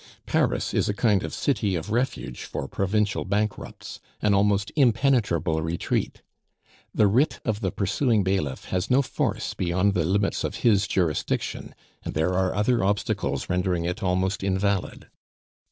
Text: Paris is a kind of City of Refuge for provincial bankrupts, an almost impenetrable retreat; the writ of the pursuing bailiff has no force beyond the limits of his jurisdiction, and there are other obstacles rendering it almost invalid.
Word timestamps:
Paris 0.25 0.73
is 0.73 0.89
a 0.89 0.95
kind 0.95 1.23
of 1.23 1.31
City 1.31 1.75
of 1.75 1.91
Refuge 1.91 2.45
for 2.45 2.67
provincial 2.67 3.23
bankrupts, 3.23 3.99
an 4.19 4.33
almost 4.33 4.71
impenetrable 4.75 5.61
retreat; 5.61 6.23
the 6.91 7.05
writ 7.05 7.39
of 7.45 7.59
the 7.61 7.69
pursuing 7.69 8.23
bailiff 8.23 8.65
has 8.65 8.89
no 8.89 9.03
force 9.03 9.53
beyond 9.53 9.93
the 9.93 10.03
limits 10.03 10.43
of 10.43 10.55
his 10.65 10.87
jurisdiction, 10.87 11.75
and 12.03 12.15
there 12.15 12.33
are 12.33 12.55
other 12.55 12.83
obstacles 12.83 13.47
rendering 13.47 13.85
it 13.85 14.01
almost 14.01 14.43
invalid. 14.43 15.07